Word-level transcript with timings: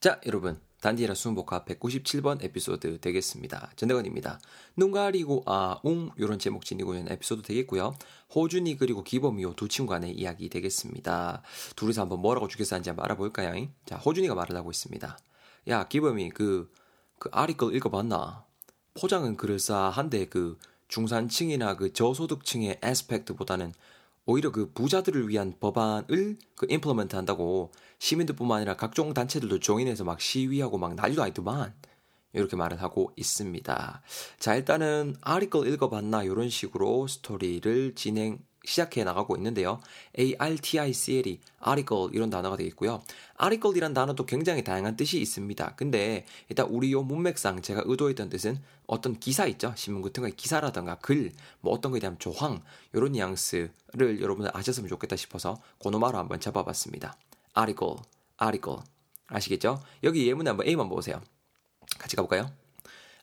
자, 0.00 0.20
여러분. 0.26 0.60
단디라 0.80 1.12
수능복합 1.12 1.66
197번 1.66 2.40
에피소드 2.40 3.00
되겠습니다. 3.00 3.72
전대건입니다. 3.74 4.38
눈 4.76 4.92
가리고 4.92 5.42
아, 5.44 5.80
웅 5.82 6.10
요런 6.20 6.38
제목 6.38 6.64
지니고 6.64 6.94
있는 6.94 7.10
에피소드 7.10 7.42
되겠고요. 7.42 7.96
호준이 8.32 8.76
그리고 8.76 9.02
기범이요 9.02 9.54
두 9.54 9.66
친구 9.66 9.90
간의 9.90 10.12
이야기 10.12 10.48
되겠습니다. 10.48 11.42
둘이서 11.74 12.02
한번 12.02 12.20
뭐라고 12.20 12.46
죽였었는지 12.46 12.90
한번 12.90 13.06
알아볼까요? 13.06 13.66
자, 13.86 13.96
호준이가 13.96 14.36
말을 14.36 14.54
하고 14.54 14.70
있습니다. 14.70 15.18
야, 15.66 15.88
기범이 15.88 16.30
그, 16.30 16.72
그 17.18 17.28
아리걸 17.32 17.74
읽어봤나? 17.74 18.44
포장은 19.00 19.36
그럴싸한데 19.36 20.26
그 20.26 20.58
중산층이나 20.86 21.74
그 21.74 21.92
저소득층의 21.92 22.78
에스펙트보다는 22.82 23.72
오히려 24.30 24.52
그 24.52 24.70
부자들을 24.74 25.26
위한 25.30 25.54
법안을 25.58 26.36
그 26.54 26.66
임플리먼트 26.68 27.16
한다고 27.16 27.72
시민들뿐만 27.98 28.58
아니라 28.58 28.76
각종 28.76 29.14
단체들도 29.14 29.58
조인해서 29.58 30.04
막 30.04 30.20
시위하고 30.20 30.76
막 30.76 30.94
난리도 30.94 31.22
아니더만 31.22 31.72
이렇게 32.34 32.54
말을 32.54 32.82
하고 32.82 33.10
있습니다. 33.16 34.02
자 34.38 34.54
일단은 34.54 35.16
아리클 35.22 35.66
읽어봤나 35.66 36.24
이런 36.24 36.50
식으로 36.50 37.06
스토리를 37.06 37.94
진행 37.94 38.40
시작해 38.68 39.02
나가고 39.02 39.34
있는데요. 39.36 39.80
article이 40.18 41.40
article 41.66 42.08
이런 42.12 42.28
단어가 42.28 42.56
되겠고요. 42.56 43.02
article이란 43.40 43.94
단어도 43.94 44.26
굉장히 44.26 44.62
다양한 44.62 44.96
뜻이 44.96 45.20
있습니다. 45.20 45.74
근데 45.76 46.26
일단 46.50 46.66
우리 46.66 46.92
요 46.92 47.02
문맥상 47.02 47.62
제가 47.62 47.82
의도했던 47.86 48.28
뜻은 48.28 48.60
어떤 48.86 49.18
기사 49.18 49.46
있죠. 49.46 49.72
신문 49.74 50.02
같은 50.02 50.20
거의 50.22 50.36
기사라던가 50.36 50.96
글, 50.96 51.32
뭐 51.60 51.72
어떤 51.72 51.92
거에 51.92 52.00
대한 52.00 52.18
조항 52.18 52.62
이런 52.92 53.12
뉘앙스를 53.12 54.20
여러분들 54.20 54.54
아셨으면 54.54 54.88
좋겠다 54.88 55.16
싶어서 55.16 55.60
고노마로 55.78 56.18
한번 56.18 56.38
잡아봤습니다. 56.38 57.16
article, 57.56 57.96
article 58.42 58.80
아시겠죠? 59.28 59.82
여기 60.04 60.28
예문에 60.28 60.50
한번 60.50 60.66
A만 60.66 60.88
보세요. 60.90 61.22
같이 61.98 62.16
가볼까요? 62.16 62.50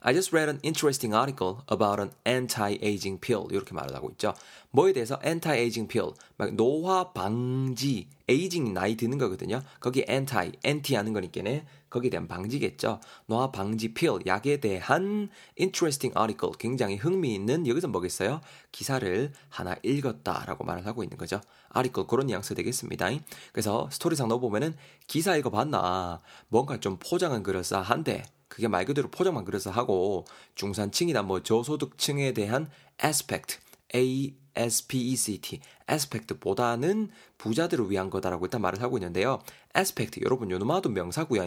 I 0.08 0.14
just 0.14 0.32
read 0.32 0.50
an 0.50 0.60
interesting 0.62 1.16
article 1.16 1.64
about 1.68 2.00
an 2.00 2.12
anti-aging 2.28 3.20
pill. 3.20 3.48
이렇게 3.50 3.74
말을 3.74 3.96
하고 3.96 4.12
있죠. 4.12 4.36
뭐에 4.70 4.94
대해서 4.94 5.20
anti-aging 5.26 5.88
pill, 5.88 6.14
막 6.38 6.54
노화 6.54 7.12
방지, 7.12 8.08
에이징 8.30 8.72
나이 8.76 8.98
드는 8.98 9.18
거거든요. 9.18 9.64
거기 9.80 10.06
anti, 10.08 10.52
anti 10.64 10.96
하는 10.96 11.12
거니까네. 11.12 11.66
거기에 11.90 12.12
대한 12.12 12.28
방지겠죠. 12.28 13.00
노화 13.26 13.50
방지 13.50 13.96
pill, 13.96 14.20
약에 14.28 14.58
대한 14.58 15.30
interesting 15.60 16.16
article, 16.16 16.54
굉장히 16.60 16.98
흥미있는 16.98 17.66
여기서 17.66 17.88
뭐겠어요? 17.88 18.42
기사를 18.72 19.32
하나 19.50 19.76
읽었다라고 19.82 20.66
말을 20.66 20.86
하고 20.86 21.02
있는 21.02 21.18
거죠. 21.18 21.42
article 21.76 22.06
그런 22.08 22.28
뉘앙스 22.28 22.54
되겠습니다. 22.54 23.10
그래서 23.52 23.90
스토리상 23.92 24.28
넣어보면은 24.28 24.76
기사 25.08 25.36
읽어봤나 25.36 26.22
뭔가 26.50 26.80
좀 26.80 26.98
포장은 27.00 27.42
그럴싸한데 27.42 28.24
그게 28.56 28.70
말 28.70 28.86
그대로 28.86 29.10
포장만 29.10 29.44
그래서 29.44 29.70
하고 29.70 30.24
중산층이나 30.56 31.24
뭐 31.24 31.44
저소득층에 31.44 32.32
대한 32.32 32.70
aspect, 33.04 33.60
A 33.94 34.34
S 34.56 34.88
P 34.88 35.00
E 35.12 35.16
C 35.16 35.40
T, 35.40 35.60
aspect보다는 35.92 37.10
부자들을 37.38 37.90
위한 37.92 38.10
거다라고 38.10 38.46
일단 38.46 38.62
말을 38.62 38.82
하고 38.82 38.98
있는데요. 38.98 39.40
aspect 39.78 40.22
여러분 40.24 40.50
요 40.52 40.58
놈아도 40.58 40.90
명사고요. 40.90 41.44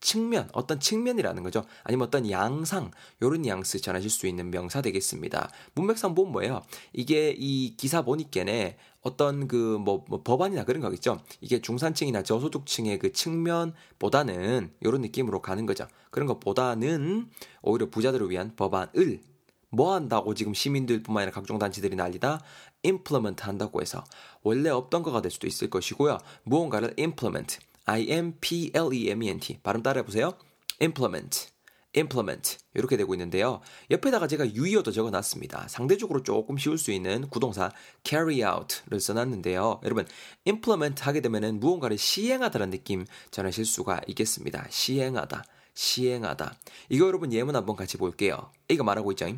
측면, 0.00 0.48
어떤 0.52 0.78
측면이라는 0.78 1.42
거죠. 1.42 1.64
아니면 1.82 2.06
어떤 2.06 2.30
양상, 2.30 2.90
요런 3.20 3.42
뉘앙스 3.42 3.80
전하실 3.80 4.10
수 4.10 4.26
있는 4.26 4.50
명사 4.50 4.80
되겠습니다. 4.80 5.50
문맥상 5.74 6.14
보면 6.14 6.32
뭐예요? 6.32 6.62
이게 6.92 7.34
이 7.36 7.74
기사 7.76 8.02
보니께네 8.02 8.78
어떤 9.02 9.48
그 9.48 9.78
뭐 9.78 10.04
뭐 10.08 10.22
법안이나 10.22 10.64
그런 10.64 10.80
거겠죠. 10.82 11.20
이게 11.40 11.60
중산층이나 11.60 12.22
저소득층의 12.22 12.98
그 12.98 13.12
측면보다는 13.12 14.72
요런 14.84 15.02
느낌으로 15.02 15.42
가는 15.42 15.66
거죠. 15.66 15.86
그런 16.10 16.26
것보다는 16.26 17.28
오히려 17.62 17.90
부자들을 17.90 18.30
위한 18.30 18.54
법안을 18.56 19.20
뭐 19.70 19.94
한다고 19.94 20.34
지금 20.34 20.54
시민들뿐만 20.54 21.22
아니라 21.22 21.34
각종 21.34 21.58
단체들이 21.58 21.96
난리다 21.96 22.42
implement 22.84 23.42
한다고 23.42 23.80
해서 23.80 24.04
원래 24.42 24.70
없던 24.70 25.02
거가 25.02 25.20
될 25.20 25.30
수도 25.30 25.46
있을 25.46 25.70
것이고요. 25.70 26.18
무언가를 26.44 26.94
implement 26.98 27.58
I-M-P-L-E-M-E-N-T. 27.88 29.60
발음 29.62 29.82
따라해 29.82 30.04
보세요. 30.04 30.34
implement. 30.80 31.48
implement. 31.96 32.58
이렇게 32.74 32.98
되고 32.98 33.14
있는데요. 33.14 33.60
옆에다가 33.90 34.26
제가 34.26 34.52
유의어도 34.54 34.92
적어 34.92 35.10
놨습니다. 35.10 35.66
상대적으로 35.68 36.22
조금 36.22 36.58
쉬울 36.58 36.76
수 36.76 36.92
있는 36.92 37.28
구동사 37.28 37.72
carry 38.04 38.42
out를 38.42 39.00
써놨는데요. 39.00 39.80
여러분, 39.84 40.06
implement 40.46 41.02
하게 41.02 41.22
되면은 41.22 41.60
무언가를 41.60 41.96
시행하다는 41.96 42.70
느낌 42.70 43.06
전하실 43.30 43.64
수가 43.64 44.02
있겠습니다. 44.06 44.66
시행하다. 44.68 45.44
시행하다. 45.72 46.54
이거 46.90 47.06
여러분 47.06 47.32
예문 47.32 47.56
한번 47.56 47.74
같이 47.76 47.96
볼게요. 47.96 48.50
이거 48.68 48.84
말하고 48.84 49.12
있죠. 49.12 49.28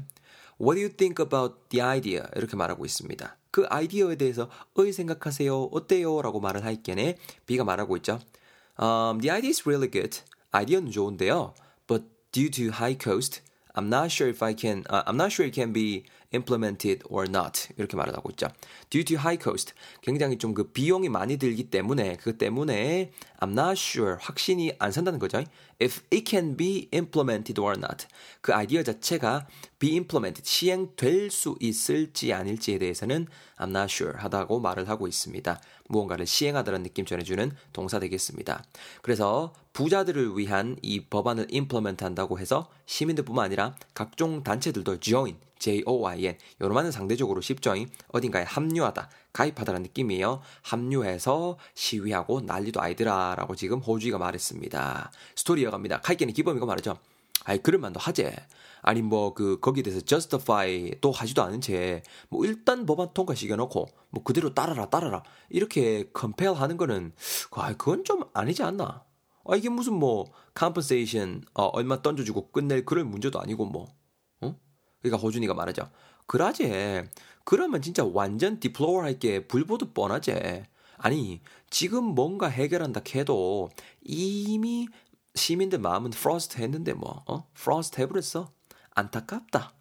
What 0.61 0.77
do 0.77 0.81
you 0.83 0.91
think 0.91 1.25
about 1.25 1.57
the 1.71 1.81
idea? 1.81 2.27
이렇게 2.37 2.55
말하고 2.55 2.85
있습니다. 2.85 3.37
그 3.51 3.65
아이디어에 3.71 4.17
대해서 4.17 4.51
어이 4.75 4.93
생각하세요? 4.93 5.71
어때요? 5.73 6.21
라고 6.21 6.39
말을 6.39 6.65
할게네. 6.65 7.17
B가 7.47 7.65
말하고 7.65 7.97
있죠. 7.97 8.21
Um, 8.79 9.21
the 9.21 9.31
idea 9.31 9.51
is 9.51 9.63
really 9.67 9.91
good. 9.91 10.21
아이디어는 10.53 10.91
좋은데요. 10.91 11.55
But 11.87 12.05
due 12.33 12.51
to 12.51 12.65
high 12.67 12.95
cost, 12.95 13.41
I'm 13.75 13.89
not 13.89 14.11
sure 14.13 14.29
if 14.29 14.45
I 14.45 14.55
can, 14.55 14.85
uh, 14.91 15.03
I'm 15.07 15.17
not 15.17 15.33
sure 15.33 15.47
it 15.47 15.55
can 15.55 15.73
be 15.73 16.05
implemented 16.33 17.03
or 17.09 17.27
not. 17.29 17.69
이렇게 17.77 17.97
말을 17.97 18.15
하고 18.17 18.31
있죠. 18.31 18.49
Due 18.91 19.05
to 19.05 19.17
high 19.19 19.39
cost. 19.43 19.75
굉장히 20.03 20.39
좀 20.39 20.55
그 20.55 20.65
비용이 20.73 21.09
많이 21.09 21.37
들기 21.37 21.71
때문에, 21.71 22.17
그 22.17 22.37
때문에 22.37 23.13
I'm 23.41 23.53
not 23.53 23.81
sure. 23.81 24.17
확신이 24.21 24.73
안 24.79 24.93
산다는 24.93 25.19
거죠. 25.19 25.43
If 25.81 26.03
it 26.13 26.25
can 26.29 26.57
be 26.57 26.89
implemented 26.93 27.61
or 27.61 27.77
not. 27.77 28.07
그 28.41 28.53
아이디어 28.53 28.83
자체가 28.83 29.47
be 29.79 29.93
implemented. 29.93 30.47
시행될 30.47 31.31
수 31.31 31.57
있을지 31.61 32.33
아닐지에 32.33 32.79
대해서는 32.79 33.27
I'm 33.59 33.71
not 33.71 33.93
sure 33.93 34.19
하다고 34.19 34.61
말을 34.61 34.89
하고 34.89 35.07
있습니다. 35.07 35.61
무언가를 35.91 36.27
시행하다는 36.27 36.85
느낌 36.85 37.05
전해주는 37.05 37.53
동사 37.73 37.99
되겠습니다. 37.99 38.65
그래서 39.03 39.53
부자들을 39.73 40.37
위한 40.39 40.77
이 40.83 41.05
법안을 41.05 41.49
implement 41.53 42.03
한다고 42.05 42.39
해서 42.39 42.71
시민들뿐만 42.87 43.45
아니라 43.45 43.75
각종 43.95 44.43
단체들도 44.43 45.01
join, 45.01 45.37
J-O-I-N. 45.59 46.39
요로만은 46.61 46.91
상대적으로 46.91 47.41
쉽죠. 47.41 47.75
어딘가에 48.09 48.45
합류하다, 48.45 49.11
가입하다라는 49.33 49.83
느낌이에요. 49.85 50.41
합류해서 50.63 51.59
시위하고 51.75 52.41
난리도 52.41 52.81
아이들아 52.81 53.35
라고 53.37 53.55
지금 53.55 53.79
호주이가 53.79 54.19
말했습니다. 54.19 55.13
스토리 55.37 55.63
이어갑니다. 55.63 56.01
카이켄이 56.01 56.33
기범이가 56.33 56.67
말하죠. 56.67 56.99
아이, 57.45 57.59
그럴만도 57.59 58.01
하재. 58.01 58.35
아니, 58.83 59.03
뭐, 59.03 59.35
그, 59.35 59.61
거기에 59.61 59.83
대해서 59.83 60.05
justify 60.05 60.93
또 61.01 61.11
하지도 61.11 61.43
않은 61.43 61.61
채, 61.61 62.03
뭐, 62.29 62.45
일단 62.45 62.87
법안 62.87 63.13
통과 63.15 63.35
시켜놓고, 63.35 63.87
뭐, 64.11 64.23
그대로 64.23 64.55
따라라, 64.55 64.89
따라라. 64.91 65.23
이렇게 65.49 66.11
compel 66.19 66.55
하는 66.55 66.77
거는, 66.77 67.13
아, 67.53 67.77
그건 67.77 68.05
좀 68.05 68.25
아니지 68.33 68.63
않나. 68.63 69.05
아, 69.45 69.57
이게 69.57 69.69
무슨 69.69 69.95
뭐, 69.95 70.27
compensation, 70.59 71.43
어, 71.55 71.65
얼마 71.65 72.03
던져주고 72.03 72.53
끝낼 72.53 72.85
그럴 72.85 73.05
문제도 73.05 73.39
아니고, 73.41 73.67
뭐. 73.67 73.89
그러니까 75.03 75.23
호준이가 75.23 75.55
말하죠. 75.55 75.91
그러지. 76.27 77.03
그러면 77.45 77.83
진짜 77.83 78.05
완전 78.05 78.61
deplore 78.61 79.03
할게 79.03 79.47
불보듯 79.47 79.95
뻔하지. 79.95 80.65
아니, 80.99 81.41
지금 81.71 82.05
뭔가 82.05 82.49
해결한다 82.49 83.01
해도 83.15 83.71
이미 84.03 84.87
시민들 85.35 85.79
마음은 85.79 86.11
frost 86.11 86.61
했는데 86.61 86.93
뭐, 86.93 87.23
어? 87.27 87.47
frost 87.55 88.01
해버렸어. 88.01 88.51
안타깝다. 88.95 89.75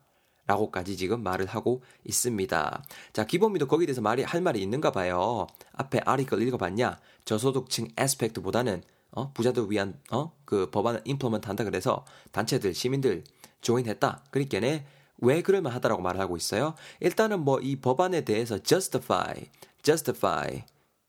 라고까지 0.47 0.97
지금 0.97 1.21
말을 1.21 1.45
하고 1.45 1.83
있습니다. 2.05 2.83
자, 3.13 3.25
기범이도 3.25 3.67
거기에 3.67 3.85
대해서 3.85 4.01
말이, 4.01 4.23
할 4.23 4.41
말이 4.41 4.61
있는가 4.61 4.91
봐요. 4.91 5.45
앞에 5.73 5.99
아리클 6.05 6.41
읽어봤냐? 6.41 6.99
저소득층 7.25 7.89
에스펙트보다는, 7.97 8.81
어? 9.11 9.31
부자들 9.33 9.69
위한, 9.69 9.99
어? 10.11 10.31
그 10.45 10.69
법안을 10.71 11.01
임플리먼트 11.06 11.47
한다 11.47 11.63
그래서 11.63 12.06
단체들, 12.31 12.74
시민들 12.74 13.24
조인했다. 13.62 14.24
그러니까네 14.31 14.85
왜 15.21 15.41
그럴만 15.41 15.71
하다라고 15.74 16.01
말을 16.01 16.19
하고 16.19 16.38
있어요? 16.38 16.75
일단은 17.00 17.41
뭐 17.41 17.59
이 17.62 17.75
법안에 17.75 18.21
대해서 18.21 18.57
justify, 18.57 19.50
justify, 19.83 20.63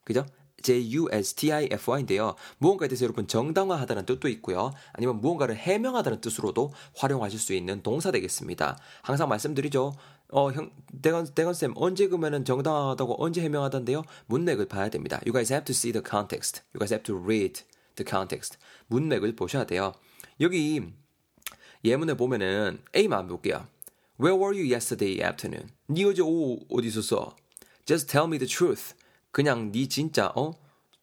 그죠? 0.05 0.26
J-U-S-T-I-F-Y인데요. 0.62 2.35
무언가에 2.59 2.89
대해서 2.89 3.05
여러분 3.05 3.27
정당화하다는 3.27 4.07
뜻도 4.07 4.29
있고요. 4.29 4.73
아니면 4.93 5.21
무언가를 5.21 5.57
해명하다는 5.57 6.21
뜻으로도 6.21 6.73
활용하실 6.97 7.39
수 7.39 7.55
있는 7.55 7.83
동사 7.83 8.11
되겠습니다. 8.11 8.79
항상 9.03 9.29
말씀드리죠. 9.29 9.95
어, 10.33 10.53
형, 10.53 10.71
대건, 11.03 11.27
대건쌤, 11.35 11.73
언제 11.77 12.07
그러면은 12.07 12.45
정당화하다고 12.45 13.23
언제 13.23 13.41
해명하던데요? 13.43 14.05
문맥을 14.27 14.67
봐야 14.67 14.89
됩니다. 14.89 15.21
You 15.27 15.33
guys 15.33 15.53
have 15.53 15.65
to 15.65 15.73
see 15.73 15.93
the 15.93 16.05
context. 16.09 16.63
You 16.75 16.79
guys 16.79 16.93
have 16.93 17.03
to 17.05 17.17
read 17.17 17.65
the 17.97 18.09
context. 18.09 18.59
문맥을 18.87 19.35
보셔야 19.35 19.65
돼요. 19.65 19.93
여기 20.41 20.83
예문에 21.85 22.15
보면은 22.15 22.81
A만 22.95 23.27
볼게요. 23.27 23.67
Where 24.21 24.37
were 24.39 24.55
you 24.55 24.71
yesterday 24.71 25.21
afternoon? 25.27 25.71
네 25.89 26.05
어제 26.05 26.23
오후 26.23 26.61
어디 26.71 26.89
있었어? 26.89 27.35
Just 27.87 28.06
tell 28.06 28.27
me 28.27 28.39
the 28.39 28.47
truth. 28.47 28.95
그냥 29.31 29.73
네 29.73 29.87
진짜 29.88 30.32
어 30.37 30.53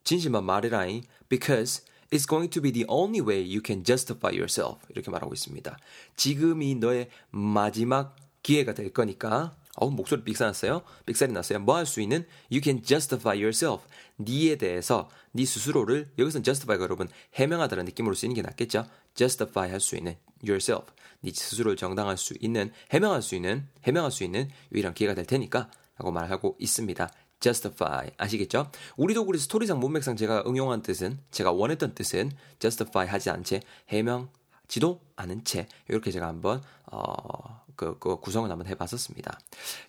진실만 0.03 0.43
말해라잉. 0.43 1.03
Because 1.29 1.83
It's 2.09 2.25
going 2.25 2.49
to 2.51 2.61
be 2.61 2.71
the 2.71 2.85
only 2.87 3.19
way 3.19 3.41
you 3.43 3.61
can 3.65 3.83
justify 3.83 4.31
yourself. 4.31 4.79
이렇게 4.89 5.11
말하고 5.11 5.33
있습니다. 5.33 5.77
지금이 6.15 6.75
너의 6.75 7.09
마지막 7.31 8.15
기회가 8.43 8.73
될 8.73 8.93
거니까 8.93 9.57
어우 9.75 9.91
목소리 9.91 10.23
삑사났어요. 10.23 10.83
삑살이 11.05 11.33
났어요. 11.33 11.59
뭐 11.59 11.75
할 11.75 11.85
수 11.85 11.99
있는 11.99 12.25
you 12.49 12.61
can 12.63 12.81
justify 12.81 13.37
yourself. 13.37 13.85
니에 14.19 14.55
대해서 14.55 15.09
네 15.33 15.43
스스로를 15.43 16.09
여기서 16.17 16.41
justify가 16.41 16.81
여러분 16.81 17.09
해명하다는 17.35 17.83
느낌으로 17.85 18.15
쓰이는 18.15 18.33
게 18.35 18.41
낫겠죠. 18.41 18.87
justify 19.13 19.69
할 19.69 19.81
수 19.81 19.97
있는 19.97 20.15
yourself. 20.41 20.93
네 21.19 21.31
스스로를 21.33 21.75
정당할 21.75 22.15
수 22.17 22.35
있는 22.39 22.71
해명할 22.89 23.21
수 23.21 23.35
있는 23.35 23.67
해명할 23.83 24.11
수 24.11 24.23
있는 24.23 24.49
유일한 24.71 24.93
기회가 24.93 25.13
될 25.13 25.25
테니까 25.25 25.69
라고 25.97 26.11
말하고 26.11 26.55
있습니다. 26.57 27.11
Justify 27.39 28.09
아시겠죠? 28.17 28.71
우리도 28.95 29.23
우리 29.23 29.37
스토리상 29.37 29.79
문맥상 29.79 30.15
제가 30.15 30.43
응용한 30.47 30.81
뜻은 30.81 31.19
제가 31.31 31.51
원했던 31.51 31.93
뜻은 31.95 32.31
justify 32.59 33.07
하지 33.07 33.29
않채 33.29 33.61
해명지도 33.89 35.01
않은 35.15 35.43
채 35.43 35.67
이렇게 35.87 36.11
제가 36.11 36.27
한번 36.27 36.61
어 36.91 37.63
그, 37.77 37.97
그 37.99 38.19
구성을 38.19 38.49
한번 38.49 38.67
해봤었습니다. 38.67 39.39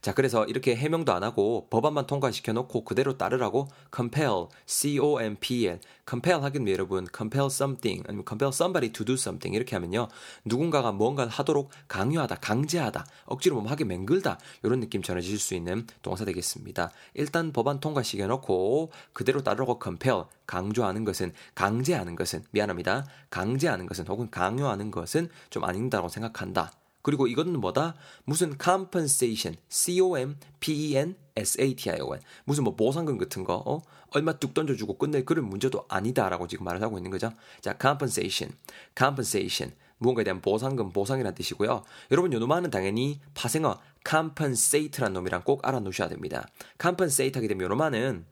자, 0.03 0.15
그래서 0.15 0.45
이렇게 0.45 0.77
해명도 0.77 1.13
안 1.13 1.25
하고 1.25 1.67
법안만 1.71 2.07
통과시켜 2.07 2.53
놓고 2.53 2.85
그대로 2.85 3.17
따르라고 3.19 3.69
compel, 3.93 4.47
C-O-M-P-L, 4.67 5.81
compel 6.09 6.43
하긴 6.43 6.69
여러분, 6.69 7.07
compel 7.17 7.47
something, 7.47 8.05
아니면 8.07 8.25
compel 8.29 8.51
somebody 8.51 8.93
to 8.93 9.05
do 9.05 9.15
something 9.15 9.57
이렇게 9.57 9.75
하면요. 9.75 10.09
누군가가 10.45 10.93
뭔가를 10.93 11.33
하도록 11.33 11.71
강요하다, 11.89 12.37
강제하다, 12.37 13.07
억지로 13.25 13.61
뭐 13.61 13.71
하게 13.71 13.85
맹글다 13.85 14.39
이런 14.63 14.81
느낌 14.81 15.03
전해질 15.03 15.39
수 15.39 15.55
있는 15.55 15.87
동사 16.03 16.25
되겠습니다. 16.25 16.91
일단 17.15 17.53
법안 17.53 17.81
통과시켜 17.81 18.27
놓고 18.27 18.93
그대로 19.15 19.43
따르라고 19.43 19.81
compel, 19.83 20.25
강조하는 20.47 21.05
것은, 21.05 21.33
강제하는 21.55 22.17
것은, 22.17 22.45
미안합니다. 22.51 23.07
강제하는 23.31 23.87
것은 23.87 24.07
혹은 24.09 24.31
강요하는 24.31 24.91
것은 24.91 25.31
좀 25.49 25.65
아닌다고 25.65 26.09
생각한다. 26.09 26.73
그리고 27.09 27.27
이거는 27.27 27.59
뭐다? 27.59 27.95
무슨 28.25 28.55
compensation, 28.63 29.57
C-O-M-P-E-N-S-A-T-I-O-N. 29.71 32.21
무슨 32.45 32.65
뭐 32.65 32.77
보상금 32.77 33.17
같은 33.17 33.45
거, 33.45 33.63
어? 33.65 33.81
얼마 34.11 34.35
뚝 34.35 34.53
던져주고 34.53 34.99
끝낼 34.99 35.25
그런 35.25 35.47
문제도 35.47 35.87
아니다라고 35.89 36.49
지금 36.49 36.67
말을 36.67 36.83
하고 36.83 36.99
있는 36.99 37.11
거죠. 37.11 37.33
자, 37.63 37.79
compensation, 37.81 38.55
compensation. 38.95 39.75
무언가에 39.97 40.23
대한 40.23 40.43
보상금, 40.43 40.93
보상이라는 40.93 41.35
뜻이고요. 41.35 41.83
여러분, 42.11 42.31
요 42.35 42.39
놈아는 42.41 42.69
당연히 42.69 43.23
파생어 43.33 43.81
compensate라는 44.07 45.15
놈이랑 45.15 45.45
꼭 45.45 45.67
알아놓으셔야 45.67 46.11
됩니다. 46.11 46.47
compensate 46.79 47.39
하게 47.39 47.49
되면 47.49 47.65
요 47.65 47.69
놈아는 47.69 48.27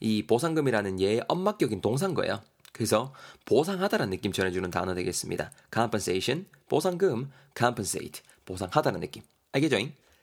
이 0.00 0.26
보상금이라는 0.26 1.00
예의 1.00 1.22
엄마격인 1.26 1.80
동사인 1.80 2.12
거예요. 2.12 2.42
그래서 2.78 3.12
보상하다라는 3.44 4.10
느낌 4.12 4.30
전해주는 4.30 4.70
단어 4.70 4.94
되겠습니다. 4.94 5.50
compensation, 5.74 6.46
보상금, 6.68 7.28
compensate, 7.58 8.22
보상하다는 8.44 9.00
느낌. 9.00 9.24
알겠죠? 9.50 9.78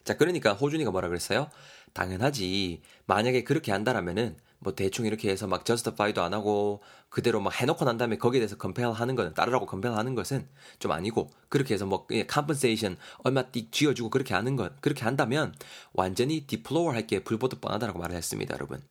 자, 0.05 0.15
그러니까 0.15 0.53
호준이가 0.53 0.89
뭐라 0.89 1.09
그랬어요? 1.09 1.49
당연하지. 1.91 2.81
만약에 3.07 3.43
그렇게 3.43 3.73
한다라면은 3.73 4.37
뭐 4.59 4.73
대충 4.73 5.05
이렇게 5.05 5.29
해서 5.29 5.47
막 5.47 5.65
justify도 5.65 6.23
안 6.23 6.33
하고 6.33 6.81
그대로 7.09 7.41
막 7.41 7.59
해놓고 7.59 7.83
난 7.83 7.97
다음에 7.97 8.17
거기에 8.17 8.39
대해서 8.39 8.55
compel 8.59 8.93
하는 8.93 9.15
거는 9.15 9.33
따르라고 9.33 9.67
compel 9.69 9.97
하는 9.97 10.15
것은 10.15 10.47
좀 10.79 10.93
아니고 10.93 11.31
그렇게 11.49 11.73
해서 11.73 11.85
뭐 11.85 12.07
compensation 12.09 12.97
얼마 13.25 13.43
띡 13.43 13.73
쥐어주고 13.73 14.09
그렇게 14.09 14.33
하는 14.33 14.55
것 14.55 14.79
그렇게 14.79 15.03
한다면 15.03 15.53
완전히 15.91 16.47
deplore 16.47 16.95
할게 16.95 17.21
불보듯 17.21 17.59
뻔하다라고 17.59 17.99
말을 17.99 18.15
했습니다, 18.15 18.53
여러분. 18.55 18.81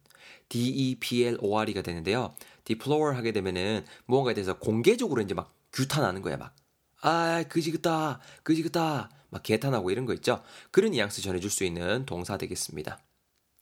D-E-P-L-O-R이가 0.49 1.83
되는데요. 1.83 2.35
deplore 2.65 3.17
하게 3.17 3.33
되면은 3.33 3.85
무언가에 4.07 4.35
대해서 4.35 4.59
공개적으로 4.59 5.23
이제 5.23 5.35
막 5.35 5.55
규탄하는 5.73 6.23
거야, 6.23 6.37
막. 6.37 6.55
아, 7.01 7.45
그지그다, 7.49 8.21
그지그다, 8.43 9.11
막 9.31 9.43
개탄하고 9.43 9.91
이런 9.91 10.07
거 10.07 10.15
있죠? 10.15 10.43
그런 10.71 10.93
뉘앙스 10.93 11.23
전해줄 11.23 11.51
수 11.51 11.65
있는 11.65 12.07
동사 12.07 12.39
되겠습니다. 12.39 12.99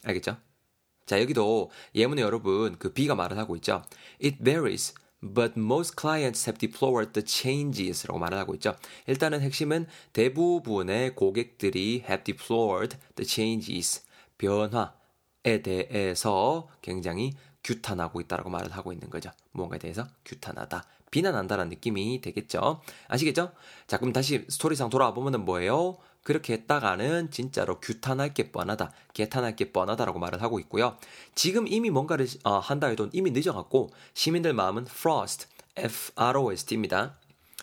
알겠죠? 0.04 0.36
자, 1.06 1.20
여기도 1.20 1.70
예문에 1.94 2.22
여러분 2.22 2.76
그 2.78 2.92
B가 2.92 3.14
말을 3.14 3.38
하고 3.38 3.56
있죠. 3.56 3.82
It 4.22 4.38
varies, 4.42 4.94
but 5.20 5.54
most 5.56 5.94
clients 5.98 6.48
have 6.48 6.58
deplored 6.58 7.12
the 7.12 7.26
changes 7.26 8.06
라고 8.06 8.18
말을 8.18 8.38
하고 8.38 8.54
있죠. 8.54 8.76
일단은 9.06 9.40
핵심은 9.40 9.86
대부분의 10.12 11.14
고객들이 11.14 12.04
have 12.08 12.22
deplored 12.24 12.96
the 13.16 13.26
changes, 13.28 14.02
변화 14.38 14.94
에 15.44 15.62
대해서 15.62 16.68
굉장히 16.82 17.34
규탄하고 17.64 18.20
있다라고 18.20 18.50
말을 18.50 18.72
하고 18.72 18.92
있는 18.92 19.10
거죠. 19.10 19.30
무언가에 19.52 19.78
대해서 19.78 20.06
규탄하다, 20.24 20.84
비난한다라는 21.10 21.70
느낌이 21.70 22.20
되겠죠. 22.20 22.80
아시겠죠? 23.08 23.52
자, 23.86 23.98
그럼 23.98 24.12
다시 24.12 24.44
스토리상 24.48 24.90
돌아와 24.90 25.14
보면은 25.14 25.44
뭐예요? 25.44 25.98
그렇게 26.22 26.52
했다가는 26.52 27.30
진짜로 27.30 27.80
규탄할 27.80 28.32
게 28.34 28.52
뻔하다, 28.52 28.92
개탄할 29.12 29.56
게 29.56 29.72
뻔하다라고 29.72 30.18
말을 30.20 30.42
하고 30.42 30.60
있고요. 30.60 30.96
지금 31.34 31.66
이미 31.66 31.90
뭔가를 31.90 32.28
어, 32.44 32.58
한다 32.58 32.86
해도 32.86 33.08
이미 33.12 33.32
늦어갖고 33.32 33.90
시민들 34.14 34.52
마음은 34.54 34.86
frost, 34.88 35.46
F-R-O-S-T입니다. 35.76 37.16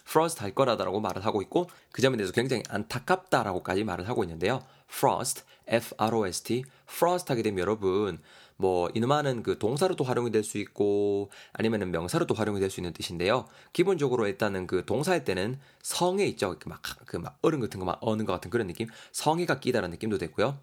Frost 0.09 0.41
할 0.41 0.55
거라다라고 0.55 0.99
말을 0.99 1.25
하고 1.25 1.41
있고 1.41 1.69
그 1.91 2.01
점에 2.01 2.17
대해서 2.17 2.33
굉장히 2.33 2.63
안타깝다라고까지 2.69 3.83
말을 3.83 4.07
하고 4.09 4.23
있는데요. 4.23 4.63
frost, 4.89 5.43
F-R-O-S-T, 5.67 6.63
frost 6.89 7.31
하게 7.31 7.43
되면 7.43 7.59
여러분 7.59 8.19
뭐 8.57 8.89
이놈하는 8.93 9.43
그 9.43 9.57
동사로도 9.59 10.03
활용이 10.03 10.31
될 10.31 10.43
수 10.43 10.57
있고 10.57 11.29
아니면은 11.53 11.91
명사로도 11.91 12.33
활용이 12.33 12.59
될 12.59 12.69
수 12.69 12.79
있는 12.81 12.91
뜻인데요. 12.91 13.45
기본적으로 13.71 14.27
일단은 14.27 14.67
그 14.67 14.83
동사할 14.85 15.23
때는 15.23 15.59
성에 15.83 16.25
있죠. 16.25 16.55
막그막 16.65 17.05
그 17.05 17.21
어른 17.41 17.59
같은 17.59 17.79
거 17.79 17.85
막 17.85 17.99
어는 18.01 18.25
것 18.25 18.33
같은 18.33 18.49
그런 18.49 18.67
느낌, 18.67 18.87
성에가 19.11 19.59
끼다라는 19.59 19.91
느낌도 19.91 20.17
됐고요. 20.17 20.57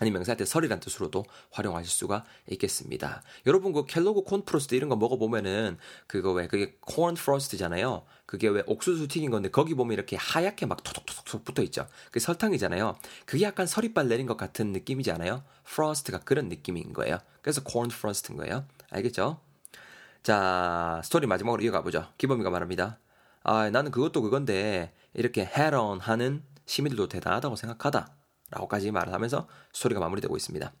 아니 0.00 0.10
명사할 0.10 0.36
때 0.36 0.44
설이란 0.44 0.80
뜻으로도 0.80 1.24
활용하실 1.50 1.88
수가 1.90 2.24
있겠습니다. 2.50 3.22
여러분 3.46 3.72
그 3.72 3.86
켈로그 3.86 4.22
콘 4.22 4.44
프로스트 4.44 4.74
이런 4.74 4.88
거 4.88 4.96
먹어 4.96 5.16
보면은 5.16 5.78
그거 6.06 6.32
왜 6.32 6.48
그게 6.48 6.76
콘 6.80 7.14
프로스트잖아요. 7.14 8.04
그게 8.26 8.48
왜 8.48 8.62
옥수수 8.66 9.06
튀긴 9.06 9.30
건데 9.30 9.50
거기 9.50 9.74
보면 9.74 9.92
이렇게 9.92 10.16
하얗게 10.16 10.66
막 10.66 10.82
토독토독 10.82 11.44
붙어 11.44 11.62
있죠. 11.62 11.86
그게 12.06 12.18
설탕이잖아요. 12.20 12.96
그게 13.24 13.44
약간 13.44 13.66
서리빨 13.66 14.08
내린 14.08 14.26
것 14.26 14.36
같은 14.36 14.72
느낌이지 14.72 15.12
않아요? 15.12 15.44
frost가 15.64 16.20
그런 16.20 16.48
느낌인 16.48 16.92
거예요. 16.92 17.18
그래서 17.40 17.62
콘 17.62 17.88
프로스트인 17.88 18.36
거예요. 18.38 18.64
알겠죠? 18.90 19.40
자 20.24 21.00
스토리 21.04 21.26
마지막으로 21.28 21.62
이어가 21.62 21.82
보죠. 21.82 22.08
기범이가 22.18 22.50
말합니다. 22.50 22.98
아 23.44 23.70
나는 23.70 23.92
그것도 23.92 24.22
그건데 24.22 24.92
이렇게 25.12 25.48
on 25.56 26.00
하는 26.00 26.42
시민들도 26.66 27.08
대단하다고 27.08 27.54
생각하다. 27.54 28.23
라고까지 28.54 28.90
말을 28.90 29.12
하면서 29.12 29.46
스토리가 29.72 30.00
마무리되고 30.00 30.36
있습니다. 30.36 30.72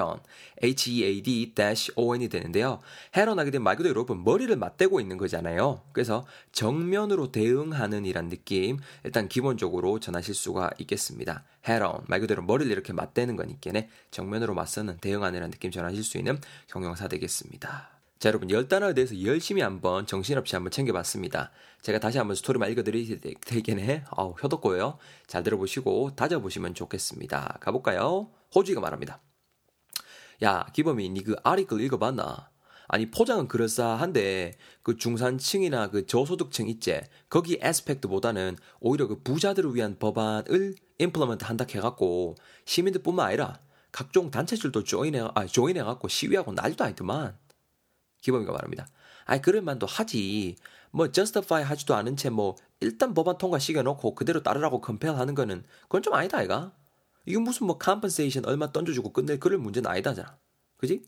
on, 0.00 0.18
H-E-A-D-O-N이 0.62 2.28
되는데요. 2.28 2.80
head 3.16 3.30
on 3.30 3.38
하게 3.38 3.50
되면 3.50 3.62
말 3.64 3.76
그대로 3.76 3.94
여러분 3.94 4.24
머리를 4.24 4.54
맞대고 4.56 5.00
있는 5.00 5.16
거잖아요. 5.18 5.82
그래서 5.92 6.26
정면으로 6.52 7.30
대응하는 7.30 8.04
이란 8.04 8.28
느낌 8.28 8.78
일단 9.04 9.28
기본적으로 9.28 10.00
전하실 10.00 10.34
수가 10.34 10.70
있겠습니다. 10.78 11.44
on, 11.68 12.00
말 12.08 12.20
그대로 12.20 12.42
머리를 12.42 12.72
이렇게 12.72 12.92
맞대는 12.92 13.36
거니까 13.36 13.70
정면으로 14.10 14.54
맞서는 14.54 14.98
대응하는 14.98 15.38
이란 15.38 15.50
느낌 15.50 15.70
전하실 15.70 16.02
수 16.02 16.18
있는 16.18 16.40
형용사 16.68 17.06
되겠습니다. 17.08 17.97
자, 18.18 18.30
여러분, 18.30 18.50
열 18.50 18.66
단어에 18.66 18.94
대해서 18.94 19.20
열심히 19.22 19.62
한번 19.62 20.04
정신없이 20.04 20.56
한번 20.56 20.72
챙겨봤습니다. 20.72 21.52
제가 21.82 22.00
다시 22.00 22.18
한번 22.18 22.34
스토리만 22.34 22.68
읽어드릴 22.72 23.20
테겠네. 23.40 24.04
어우, 24.10 24.34
효도고요. 24.42 24.98
잘 25.28 25.44
들어보시고 25.44 26.16
다져보시면 26.16 26.74
좋겠습니다. 26.74 27.58
가볼까요? 27.60 28.30
호주이가 28.54 28.80
말합니다. 28.80 29.20
야, 30.42 30.66
기범이, 30.72 31.10
니 31.10 31.22
그 31.22 31.36
아리글 31.44 31.80
읽어봤나? 31.80 32.50
아니, 32.88 33.08
포장은 33.08 33.46
그럴싸한데, 33.46 34.58
그 34.82 34.96
중산층이나 34.96 35.90
그 35.90 36.06
저소득층 36.06 36.68
있지? 36.68 37.00
거기 37.28 37.58
aspect보다는 37.60 38.56
오히려 38.80 39.06
그 39.06 39.22
부자들을 39.22 39.76
위한 39.76 39.96
법안을 39.96 40.74
implement 40.98 41.44
한다 41.44 41.64
해갖고, 41.70 42.34
시민들 42.64 43.00
뿐만 43.04 43.28
아니라 43.28 43.60
각종 43.92 44.32
단체들도 44.32 44.82
join해, 44.82 45.28
아, 45.36 45.46
join해갖고 45.46 46.08
시위하고 46.08 46.52
난리도 46.52 46.82
아니더만. 46.82 47.36
기범이가 48.20 48.52
말합니다. 48.52 48.88
아이 49.24 49.40
그럴 49.40 49.62
만도 49.62 49.86
하지. 49.86 50.56
뭐 50.90 51.10
justify 51.12 51.62
하지도 51.64 51.94
않은 51.94 52.16
채 52.16 52.30
뭐 52.30 52.56
일단 52.80 53.12
법안 53.14 53.38
통과 53.38 53.58
시켜놓고 53.58 54.14
그대로 54.14 54.42
따르라고 54.42 54.80
compel 54.80 55.14
하는 55.14 55.34
거는 55.34 55.64
그건 55.82 56.02
좀 56.02 56.14
아니다 56.14 56.38
아이가. 56.38 56.72
이건 57.26 57.42
무슨 57.42 57.66
뭐 57.66 57.78
compensation 57.82 58.46
얼마 58.48 58.72
던져주고 58.72 59.12
끝낼 59.12 59.38
그럴 59.38 59.58
문제는 59.58 59.90
아니다잖아. 59.90 60.38
그지? 60.78 61.02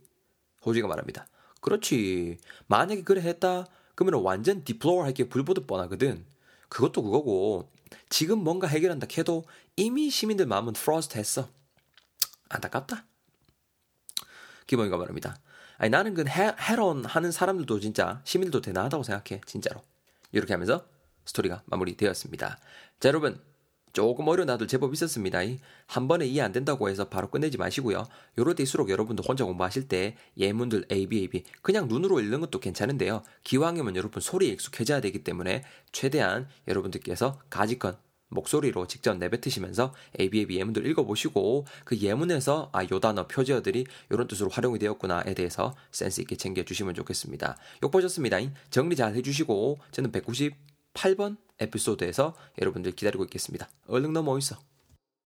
호주가 0.64 0.88
말합니다. 0.88 1.26
그렇지. 1.60 2.38
만약에 2.66 3.02
그래 3.02 3.22
했다 3.22 3.66
그러면 3.94 4.22
완전 4.22 4.64
deplore 4.64 5.04
할게 5.04 5.28
불보듯 5.28 5.66
뻔하거든. 5.66 6.26
그것도 6.68 7.02
그거고 7.02 7.70
지금 8.08 8.42
뭔가 8.42 8.66
해결한다 8.66 9.06
해도 9.16 9.44
이미 9.76 10.10
시민들 10.10 10.46
마음은 10.46 10.74
frost 10.74 11.18
했어. 11.18 11.48
안타깝다. 12.48 13.04
기범이가 14.66 14.96
말합니다. 14.96 15.36
아니 15.80 15.88
나는 15.88 16.12
그 16.12 16.26
해, 16.28 16.54
head-on 16.60 17.06
하는 17.06 17.32
사람들도 17.32 17.80
진짜 17.80 18.20
시민들도 18.24 18.60
대단하다고 18.60 19.02
생각해 19.02 19.40
진짜로. 19.46 19.82
이렇게 20.30 20.52
하면서 20.52 20.84
스토리가 21.24 21.62
마무리되었습니다. 21.64 22.58
자 23.00 23.08
여러분 23.08 23.40
조금 23.94 24.28
어려운 24.28 24.46
단어도 24.46 24.66
제법 24.66 24.92
있었습니다. 24.92 25.38
한 25.86 26.06
번에 26.06 26.26
이해 26.26 26.42
안 26.42 26.52
된다고 26.52 26.90
해서 26.90 27.08
바로 27.08 27.30
끝내지 27.30 27.56
마시고요. 27.56 28.06
요럴 28.36 28.56
때일수록 28.56 28.90
여러분도 28.90 29.22
혼자 29.26 29.46
공부하실 29.46 29.88
때 29.88 30.18
예문들 30.36 30.84
A, 30.92 31.06
B, 31.06 31.20
A, 31.20 31.28
B 31.28 31.44
그냥 31.62 31.88
눈으로 31.88 32.20
읽는 32.20 32.40
것도 32.40 32.60
괜찮은데요. 32.60 33.22
기왕이면 33.44 33.96
여러분 33.96 34.20
소리에 34.20 34.50
익숙해져야 34.50 35.00
되기 35.00 35.24
때문에 35.24 35.64
최대한 35.92 36.46
여러분들께서 36.68 37.40
가지건 37.48 37.96
목소리로 38.30 38.86
직접 38.86 39.16
내뱉으시면서 39.18 39.94
ABAB 40.18 40.58
예문들 40.58 40.86
읽어보시고 40.86 41.66
그 41.84 41.98
예문에서 41.98 42.70
아, 42.72 42.82
요 42.84 43.00
단어, 43.00 43.26
표제어들이 43.26 43.86
이런 44.10 44.26
뜻으로 44.26 44.48
활용이 44.48 44.78
되었구나에 44.78 45.34
대해서 45.34 45.74
센스 45.92 46.20
있게 46.22 46.36
챙겨주시면 46.36 46.94
좋겠습니다. 46.94 47.56
욕 47.82 47.90
보셨습니다. 47.90 48.38
정리 48.70 48.96
잘 48.96 49.14
해주시고 49.14 49.78
저는 49.90 50.12
198번 50.12 51.36
에피소드에서 51.58 52.34
여러분들 52.60 52.92
기다리고 52.92 53.24
있겠습니다. 53.24 53.68
얼른 53.86 54.12
넘어 54.12 54.38
있어. 54.38 54.56